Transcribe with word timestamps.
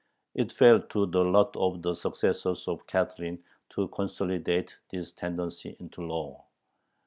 It 0.33 0.51
fell 0.51 0.81
to 0.81 1.05
the 1.05 1.23
lot 1.23 1.55
of 1.55 1.83
the 1.83 1.93
successors 1.93 2.67
of 2.67 2.87
Catherine 2.87 3.43
to 3.75 3.87
consolidate 3.89 4.75
this 4.89 5.11
tendency 5.11 5.77
into 5.79 6.01
law. 6.01 6.45